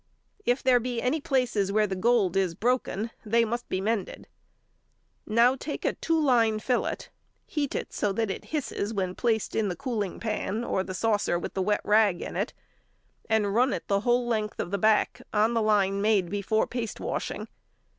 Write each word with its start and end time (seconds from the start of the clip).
If 0.47 0.63
there 0.63 0.79
be 0.79 0.99
any 0.99 1.21
places 1.21 1.71
where 1.71 1.85
the 1.85 1.95
gold 1.95 2.35
is 2.35 2.55
broken, 2.55 3.11
they 3.23 3.45
must 3.45 3.69
be 3.69 3.79
mended. 3.79 4.27
Now 5.27 5.55
take 5.55 5.85
a 5.85 5.93
two 5.93 6.19
line 6.19 6.57
fillet; 6.57 7.09
heat 7.45 7.75
it 7.75 7.93
so 7.93 8.11
that 8.13 8.31
it 8.31 8.45
hisses 8.45 8.95
when 8.95 9.13
placed 9.13 9.55
in 9.55 9.67
the 9.67 9.75
cooling 9.75 10.19
pan 10.19 10.63
or 10.63 10.81
the 10.83 10.95
saucer 10.95 11.37
with 11.37 11.53
the 11.53 11.61
wet 11.61 11.81
rag 11.83 12.19
in 12.23 12.35
it, 12.35 12.51
and 13.29 13.53
run 13.53 13.73
it 13.73 13.87
the 13.87 13.99
whole 13.99 14.25
length 14.25 14.59
of 14.59 14.71
the 14.71 14.79
back 14.79 15.21
on 15.33 15.53
the 15.53 15.61
line 15.61 16.01
made 16.01 16.31
before 16.31 16.65
paste 16.65 16.99
washing. 16.99 17.47